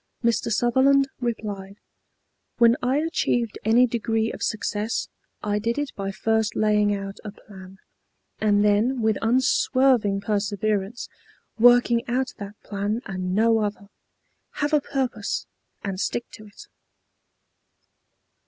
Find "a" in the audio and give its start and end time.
7.23-7.29, 14.73-14.81